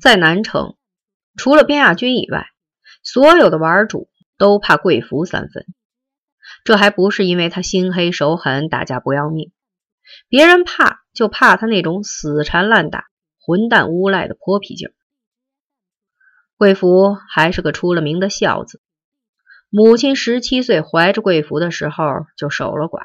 [0.00, 0.76] 在南城，
[1.36, 2.48] 除了边亚军以外，
[3.02, 5.64] 所有的玩主都怕贵福三分。
[6.64, 9.52] 这还不是因为他心黑手狠、打架不要命，
[10.28, 13.06] 别人怕就怕他那种死缠烂打、
[13.40, 14.92] 混蛋无赖的泼皮劲儿。
[16.56, 18.80] 贵福还是个出了名的孝子，
[19.70, 22.04] 母亲十七岁怀着贵福的时候
[22.36, 23.02] 就守了寡，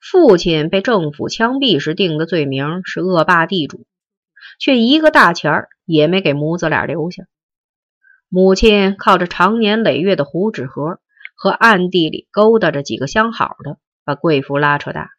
[0.00, 3.86] 父亲被政府枪毙时定的罪名是恶霸地主，
[4.58, 7.24] 却一个大钱儿也没给母子俩留下。
[8.28, 11.00] 母亲靠着长年累月的糊纸盒
[11.34, 15.10] 和暗地里勾搭着几个相好的，把贵福拉扯大。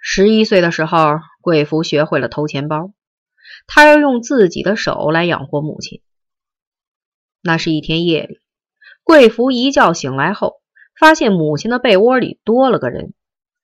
[0.00, 2.92] 十一岁的时候，贵福学会了偷钱包。
[3.68, 6.02] 他要用自己的手来养活母亲。
[7.40, 8.40] 那是一天夜里，
[9.04, 10.60] 贵福一觉醒来后，
[10.98, 13.14] 发现母亲的被窝里多了个人，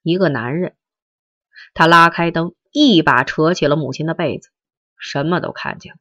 [0.03, 0.77] 一个男人。
[1.75, 4.51] 他拉开灯，一把扯起了母亲的被子，
[5.03, 5.99] 什么都看见了。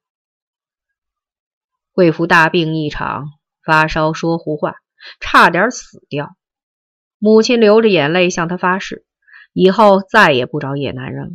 [1.91, 3.25] 贵福大病一场，
[3.66, 4.75] 发烧说胡话，
[5.19, 6.38] 差点死掉。
[7.17, 9.05] 母亲流着眼泪向他发誓，
[9.52, 11.31] 以后再也不找野男人了。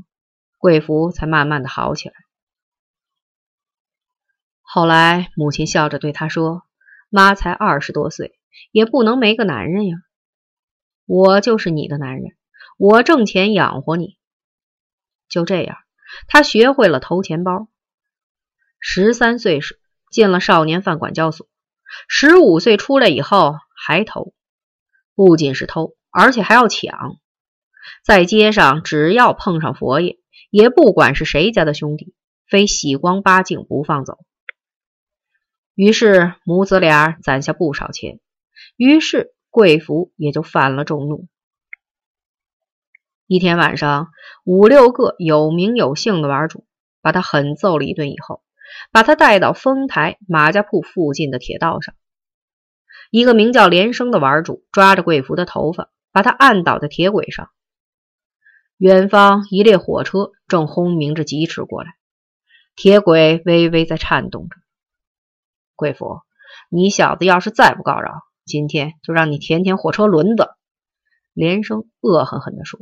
[0.59, 2.15] 贵福才慢慢的好起来。
[4.63, 6.63] 后来，母亲笑着对他说
[7.11, 8.39] ：“妈才二十多岁，
[8.73, 9.99] 也不能没个男人呀。
[11.05, 12.37] 我就是你的男人，
[12.79, 14.17] 我挣钱养活你。”
[15.29, 15.77] 就这样，
[16.29, 17.69] 他学会了偷钱包。
[18.79, 21.49] 十三岁时进了少年犯管教所，
[22.09, 24.33] 十五岁出来以后还偷，
[25.15, 27.17] 不仅是偷，而且还要抢。
[28.05, 30.19] 在街上，只要碰上佛爷，
[30.51, 32.15] 也不管是谁家的兄弟，
[32.49, 34.19] 非洗光八净不放走。
[35.75, 38.21] 于是母子俩攒下不少钱，
[38.77, 41.29] 于是贵福也就犯了众怒。
[43.29, 44.11] 一天晚上，
[44.45, 46.65] 五六个有名有姓的玩主
[47.03, 48.45] 把他狠揍了一顿以后，
[48.93, 51.97] 把他带到丰台马家铺附近的铁道上。
[53.11, 57.51] 一个名叫连生的玩主抓着贵福的头发，把他按倒在铁轨上。
[58.77, 61.97] 远方一列火车正轰鸣着疾驰过来，
[62.77, 64.57] 铁轨微微在颤动着。
[65.75, 66.21] 贵福，
[66.71, 70.51] 你小子要是再不告饶，今天就让你舔舔火车轮子！”
[71.35, 72.79] 连生恶狠狠地说。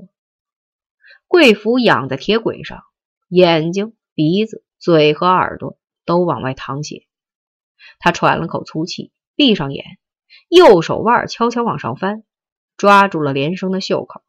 [1.26, 2.82] 贵福仰在铁轨上，
[3.28, 7.06] 眼睛、鼻子、嘴和耳朵都往外淌血。
[7.98, 9.84] 他喘了口粗气，闭上眼，
[10.48, 12.24] 右手腕悄悄往上翻，
[12.76, 14.22] 抓住了连生的袖口。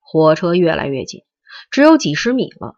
[0.00, 1.24] 火车越来越近，
[1.70, 2.76] 只有几十米了。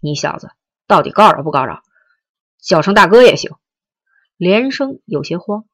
[0.00, 0.50] 你小子
[0.86, 1.82] 到底告饶不告饶？
[2.60, 3.52] 叫声大哥也行。
[4.36, 5.64] 连生有些慌，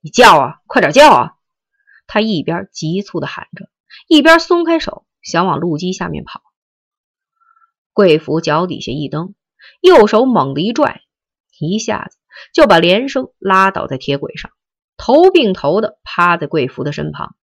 [0.00, 1.36] 你叫啊，快点叫啊！
[2.06, 3.70] 他一边急促的喊着，
[4.10, 6.42] 一边松开手，想往路基下面跑。
[7.92, 9.36] 贵福脚底下一蹬，
[9.80, 11.02] 右手猛地一拽，
[11.60, 12.18] 一下子
[12.52, 14.50] 就把连生拉倒在铁轨上，
[14.96, 17.36] 头并头的趴在贵福的身旁。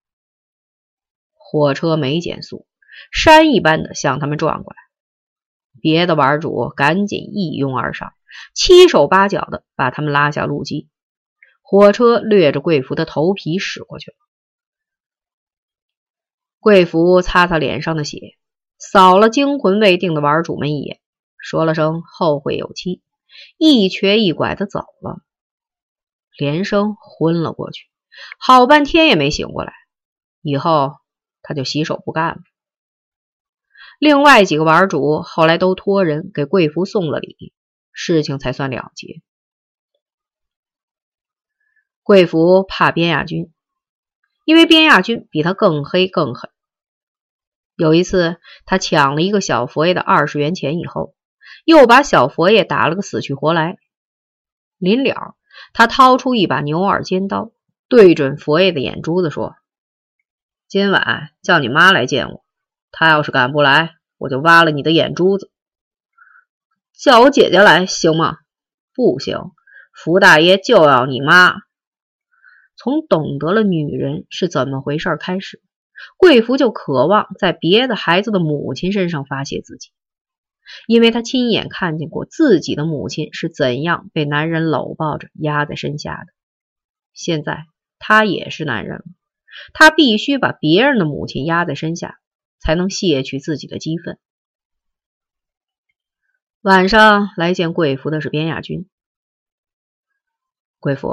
[1.36, 2.68] 火车没减速，
[3.14, 4.78] 山一般的向他们撞过来。
[5.80, 8.12] 别的玩主赶紧一拥而上。
[8.54, 10.90] 七手八脚的把他们拉下路基，
[11.62, 14.18] 火车掠着贵福的头皮驶过去了。
[16.60, 18.38] 贵福擦擦脸上的血，
[18.78, 21.00] 扫了惊魂未定的玩主们一眼，
[21.38, 23.02] 说了声后会有期，
[23.58, 25.22] 一瘸一拐的走了。
[26.38, 27.86] 连生昏了过去，
[28.40, 29.74] 好半天也没醒过来。
[30.42, 30.94] 以后
[31.42, 32.42] 他就洗手不干了。
[34.00, 37.54] 另外几个玩主后来都托人给贵福送了礼。
[38.00, 39.24] 事情才算了结。
[42.04, 43.52] 贵福怕边亚军，
[44.48, 46.50] 因为边亚军比他更黑更狠。
[47.76, 51.16] 有一次，他抢了一个小佛爷的二十元钱以后，
[51.66, 53.76] 又把小佛爷打了个死去活来。
[54.78, 55.36] 临了，
[55.74, 57.52] 他掏出一把牛耳尖刀，
[57.90, 59.58] 对准佛爷的眼珠子说
[60.70, 62.46] ：“今晚叫你妈来见我，
[62.90, 65.52] 她要是敢不来，我就挖了你的眼珠子。”
[66.98, 68.38] 叫我姐姐来行吗？
[68.96, 69.52] 不行，
[69.94, 71.67] 福大爷就要你妈。
[72.78, 75.62] 从懂得了女人是怎么回事开始，
[76.16, 79.90] 贵福就渴望在别的孩子的母亲身上发泄自己，
[80.86, 86.34] 因为他亲眼看见过自己的母亲是怎样被男人搂抱着压在身下的。
[87.14, 87.66] 现在
[87.98, 89.04] 他也是男人了，
[89.74, 92.20] 他必须把别人的母亲压在身下，
[92.60, 94.20] 才能卸去自己的激愤。
[96.62, 98.88] 晚上来见贵福的是边亚军。
[100.80, 101.10] 贵福，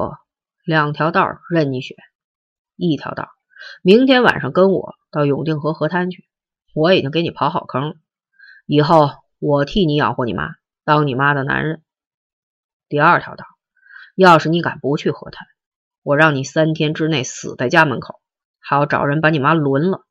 [0.65, 1.95] 两条道任你选，
[2.75, 3.29] 一条道，
[3.83, 6.27] 明天晚上跟我到永定河河滩去，
[6.73, 7.97] 我已经给你刨好坑了，
[8.65, 11.83] 以后我替你养活你妈，当你妈的男人。
[12.89, 13.45] 第二条道，
[14.17, 15.47] 要是你敢不去河滩，
[16.03, 18.23] 我让你三天之内死在家门口，
[18.59, 20.07] 还要找人把你妈轮了，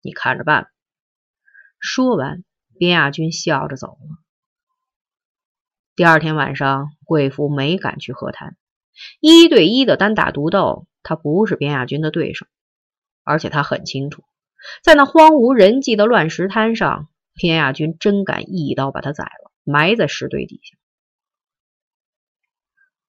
[0.00, 0.70] 你看着办。
[1.80, 2.44] 说完，
[2.78, 4.18] 边亚军笑着走了。
[5.96, 8.56] 第二天晚上，贵福没敢去河滩，
[9.20, 12.46] 一对一的单打独斗，他不是边亚军的对手，
[13.24, 14.24] 而且他很清楚，
[14.82, 17.08] 在那荒无人迹的乱石滩上。
[17.40, 20.76] 边亚军真敢一刀把他宰了，埋在石堆底下。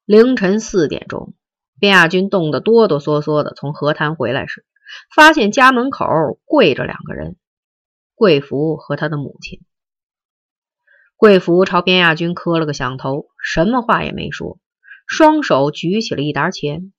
[0.06, 1.34] 凌晨四点钟，
[1.80, 4.68] 边亚军冻得哆哆嗦嗦的从河滩回来时，
[5.16, 6.06] 发现家门口
[6.46, 7.38] 跪着两个人，
[8.14, 9.62] 贵福和他的母亲。
[11.16, 14.60] 贵福朝边亚军磕了个响头，什么话也没说，
[15.10, 16.94] 双手举起了一沓钱。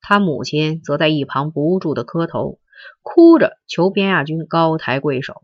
[0.00, 2.60] 他母亲则在一旁不住的磕头，
[3.02, 5.42] 哭着求边亚军高抬贵手。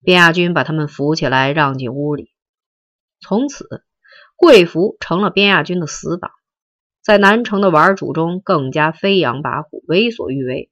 [0.00, 2.32] 边亚军把他们扶起来，让进屋里。
[3.20, 3.84] 从此，
[4.36, 6.32] 贵福成了边亚军的死党，
[7.02, 10.70] 在南城的玩主中更加飞扬跋扈、为所欲为，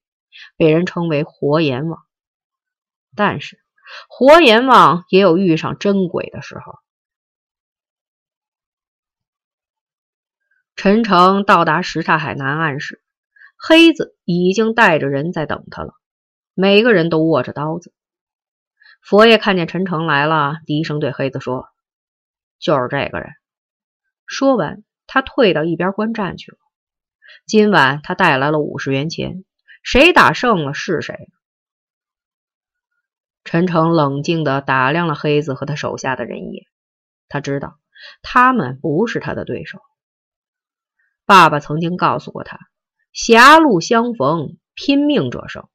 [0.56, 2.00] 被人称为“活阎王”。
[3.14, 3.60] 但是，
[4.08, 6.78] 活阎王也有遇上真鬼的时候。
[10.82, 13.02] 陈诚到达什刹海南岸时，
[13.58, 15.92] 黑子已经带着人在等他了，
[16.54, 17.92] 每个人都握着刀子。
[19.02, 21.68] 佛爷看见陈诚来了，低声对黑子说
[22.58, 23.28] ：“就是这个人。”
[24.24, 26.56] 说完，他退到一边观战去了。
[27.44, 29.44] 今晚他带来了五十元钱，
[29.82, 31.28] 谁打胜了是谁。
[33.44, 36.64] 陈诚冷静地打量了黑子和他手下的人一眼，
[37.28, 37.78] 他知道
[38.22, 39.78] 他们不是他的对手。
[41.30, 42.58] 爸爸曾经告诉过他
[43.14, 45.68] ：“狭路相逢，拼命者胜。”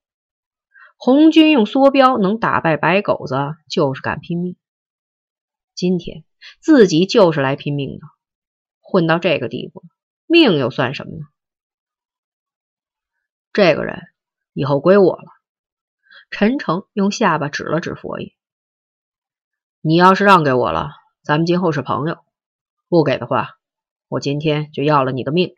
[0.99, 3.37] 红军用梭镖能打败白狗子，
[3.69, 4.57] 就是敢拼命。
[5.73, 6.25] 今天
[6.59, 8.05] 自己就是来拼命的，
[8.81, 9.81] 混到这个地步，
[10.25, 11.25] 命又算什么呢？
[13.53, 14.01] 这个人
[14.51, 15.29] 以后归我了。
[16.31, 18.33] 陈诚用下巴指了指佛爷
[19.79, 20.89] ：“你要是让给我了，
[21.23, 22.15] 咱们今后是朋友；
[22.89, 23.51] 不给的话，
[24.07, 25.55] 我今天就要了你的命。”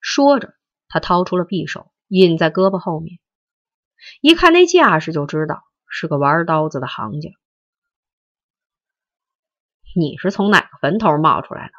[0.00, 0.54] 说着，
[0.88, 3.18] 他掏出了匕首，印在胳膊后面。
[4.20, 7.30] 一看那架势，就知道是个玩刀子的行家。
[9.94, 11.72] 你是从哪个坟头冒出来的？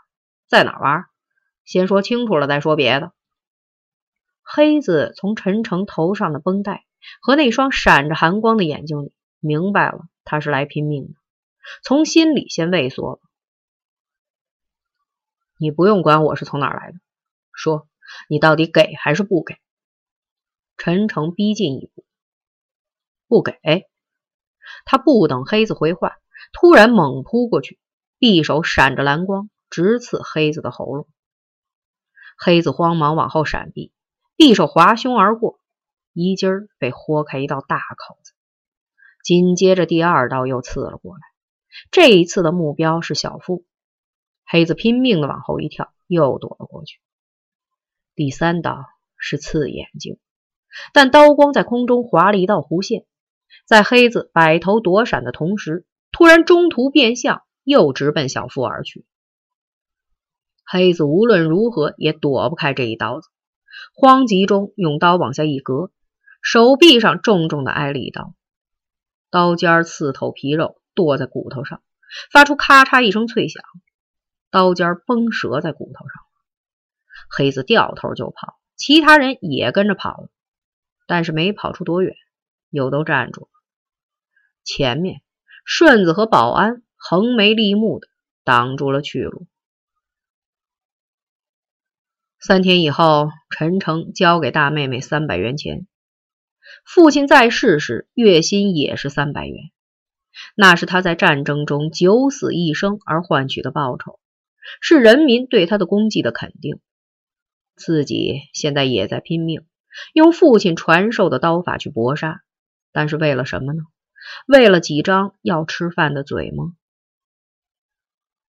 [0.47, 1.05] 在哪玩？
[1.65, 3.11] 先说清楚了再说别的。
[4.41, 6.85] 黑子从陈诚头上的绷带
[7.21, 11.13] 和那双闪着寒光的眼睛里明白了，他是来拼命的，
[11.83, 13.19] 从心里先畏缩了。
[15.63, 16.97] 你不用管我是从哪儿来的，
[17.53, 17.87] 说
[18.27, 19.55] 你到底给还是不给？
[20.75, 22.03] 陈诚逼近一步。
[23.29, 23.87] 不给，
[24.83, 26.17] 他不等黑子回话，
[26.51, 27.79] 突然猛扑过去，
[28.19, 31.07] 匕首闪着蓝光，直刺黑子的喉咙。
[32.37, 33.93] 黑子慌忙往后闪避，
[34.35, 35.61] 匕首划胸而过，
[36.11, 38.33] 衣襟儿被豁开一道大口子。
[39.23, 41.21] 紧接着，第二刀又刺了过来，
[41.89, 43.63] 这一次的目标是小腹。
[44.45, 46.99] 黑子拼命的往后一跳，又躲了过去。
[48.15, 48.85] 第三刀
[49.17, 50.19] 是刺眼睛，
[50.93, 53.05] 但刀光在空中划了一道弧线。
[53.65, 59.05] 在黑子摆头躲闪的同时，突然中途变向，又直奔小腹而去。
[60.65, 63.29] 黑子无论如何也躲不开这一刀子，
[63.95, 65.91] 慌急中用刀往下一割，
[66.41, 68.33] 手臂上重重的挨了一刀，
[69.29, 71.81] 刀尖刺透皮肉，剁在骨头上，
[72.31, 73.63] 发出咔嚓一声脆响，
[74.53, 76.21] 刀尖崩折在骨头上。
[77.35, 80.29] 黑子掉头就跑，其他人也跟着跑了，
[81.07, 82.13] 但是没跑出多远，
[82.69, 83.47] 又都站住了。
[84.63, 85.23] 前面，
[85.65, 88.07] 顺子和保安横眉立目的
[88.43, 89.47] 挡住了去路。
[92.39, 95.87] 三天以后，陈诚交给大妹妹三百元钱。
[96.85, 99.71] 父亲在世时，月薪也是三百元，
[100.55, 104.19] 那是他在战争中九死一生而换取的报酬，
[104.81, 106.79] 是人民对他的功绩的肯定。
[107.75, 109.65] 自己现在也在拼命，
[110.13, 112.41] 用父亲传授的刀法去搏杀，
[112.91, 113.81] 但是为了什么呢？
[114.47, 116.75] 为了几张要吃饭的嘴吗？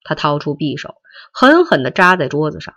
[0.02, 0.96] 他掏出匕首，
[1.32, 2.74] 狠狠地扎在桌子上，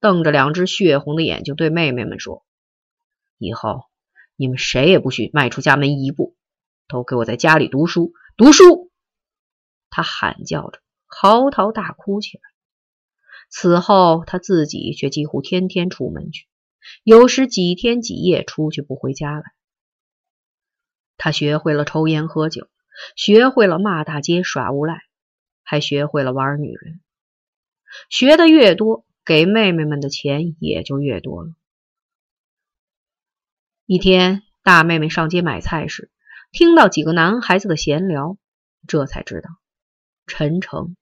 [0.00, 2.44] 瞪着两只血红的眼睛，对妹妹们说
[3.38, 3.84] ：“以后
[4.34, 6.36] 你们谁也不许迈出家门一步，
[6.88, 8.90] 都给我在家里读书，读书！”
[9.88, 12.47] 他喊叫着，嚎啕大哭起来。
[13.48, 16.46] 此后，他自己却几乎天天出门去，
[17.02, 19.42] 有时几天几夜出去不回家来。
[21.16, 22.68] 他学会了抽烟喝酒，
[23.16, 25.02] 学会了骂大街、耍无赖，
[25.62, 27.00] 还学会了玩女人。
[28.10, 31.54] 学的越多，给妹妹们的钱也就越多了。
[33.86, 36.10] 一天，大妹妹上街买菜时，
[36.52, 38.36] 听到几个男孩子的闲聊，
[38.86, 39.48] 这才知道
[40.26, 40.94] 陈诚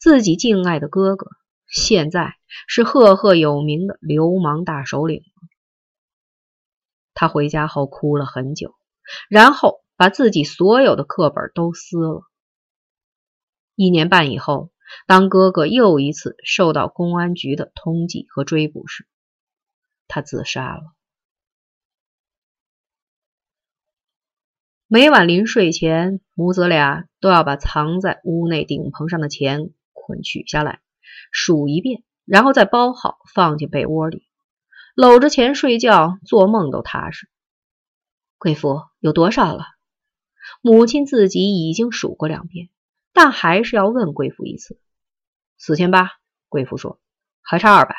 [0.00, 1.30] 自己敬爱的哥哥
[1.72, 2.36] 现在
[2.68, 5.24] 是赫赫有名的流氓大首领。
[7.14, 8.76] 他回家后哭了很久，
[9.28, 12.22] 然后把自己所有的课本都撕了。
[13.74, 14.70] 一年半以后。
[15.06, 19.08] 当哥哥又一次受到公安局的通缉和追捕时，
[20.06, 20.82] 他自杀了。
[24.86, 30.81] 每晚临睡前，母子俩都要把藏在屋内顶棚上的钱捆取下来，
[31.32, 34.28] 数一遍，然后再包好放进被窝里，
[34.94, 37.28] 搂着钱睡觉，做梦都踏实。
[38.38, 39.64] 贵妇有多少了？
[40.60, 42.68] 母亲自己已经数过两遍。
[43.14, 44.80] 但还是要问贵妇一次，
[45.58, 46.12] 四千八。
[46.48, 46.98] 贵妇说
[47.44, 47.94] ：“还差二百。”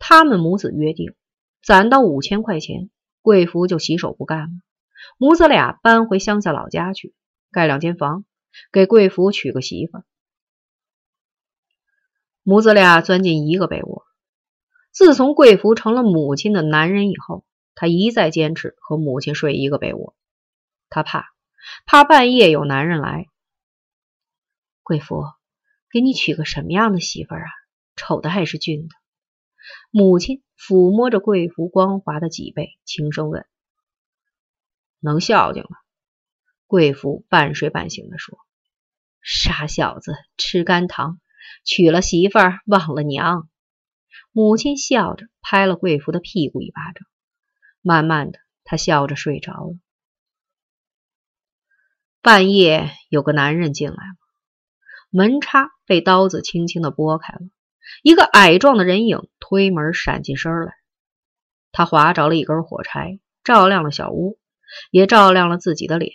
[0.00, 1.14] 他们母子约定，
[1.62, 4.50] 攒到五千块钱，贵妇就洗手不干了。
[5.18, 7.14] 母子俩搬回乡下老家去，
[7.52, 8.24] 盖两间房，
[8.72, 10.02] 给贵妇娶个媳妇。
[12.42, 14.04] 母子俩钻进一个被窝。
[14.90, 17.44] 自从贵福成了母亲的男人以后，
[17.74, 20.14] 他一再坚持和母亲睡一个被窝，
[20.88, 21.32] 他怕。
[21.86, 23.28] 怕半夜有男人来，
[24.82, 25.22] 贵福，
[25.92, 27.50] 给你娶个什么样的媳妇儿啊？
[27.94, 28.94] 丑的还是俊的？
[29.92, 33.46] 母亲抚摸着贵福光滑的脊背，轻声问
[34.98, 35.76] ：“能孝敬吗？”
[36.66, 38.36] 贵福半睡半醒的说
[39.22, 41.20] ：“傻小子，吃干糖，
[41.64, 43.48] 娶了媳妇儿忘了娘。”
[44.32, 47.06] 母亲笑着拍了贵妇的屁股一巴掌，
[47.82, 49.76] 慢慢的，她笑着睡着了。
[52.22, 54.16] 半夜有个男人进来了，
[55.10, 57.40] 门插被刀子轻轻的拨开了，
[58.02, 60.72] 一个矮壮的人影推门闪进身来。
[61.70, 64.38] 他划着了一根火柴，照亮了小屋，
[64.90, 66.12] 也照亮了自己的脸。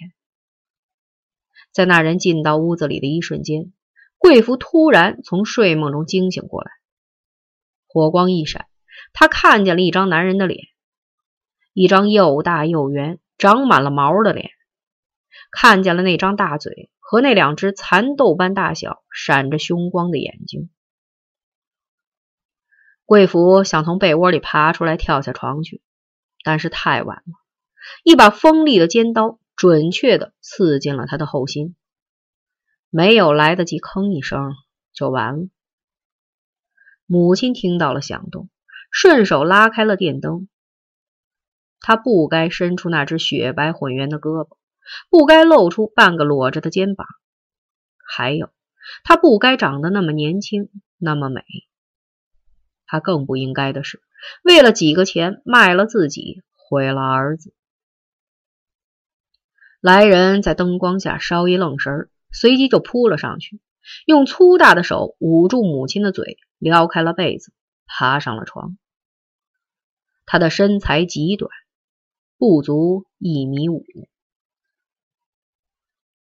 [1.72, 3.74] 在那人进到屋子里的一瞬间，
[4.28, 6.70] 贵妇突然从睡梦中惊醒过来，
[7.88, 8.68] 火光一闪，
[9.14, 10.66] 她看见了一张男人的脸，
[11.72, 14.50] 一张又大又圆、长满了毛的脸。
[15.50, 20.70] 看见了那张大嘴和那两只蚕豆般大小、闪着凶光的眼睛。
[23.06, 25.82] 贵妇想从被窝里爬出来，跳下床去，
[26.44, 27.34] 但是太晚了，
[28.04, 31.78] 一把锋利的尖刀准确的刺进了她的后心，
[32.90, 34.54] 没有来得及吭一声，
[34.94, 35.48] 就完了。
[37.06, 38.50] 母亲听到了响动，
[38.92, 40.48] 顺手拉开了电灯。
[41.80, 44.58] 她不该伸出那只雪白浑圆的胳膊。
[45.10, 47.06] 不该露出半个裸着的肩膀，
[47.98, 48.50] 还有，
[49.04, 51.44] 她不该长得那么年轻，那么美。
[52.86, 54.02] 她更不应该的是，
[54.46, 57.54] 为了几个钱卖了自己，毁了儿子。
[59.82, 63.60] 来人在灯光下稍一愣神儿，随即就扑了上去，
[64.06, 67.54] 用粗大的手捂住母亲的嘴，撩开了被子，
[67.86, 68.78] 爬上了床。
[70.26, 71.50] 他的身材极短，
[72.38, 73.86] 不足一米五。